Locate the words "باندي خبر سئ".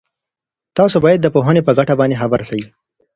1.99-2.61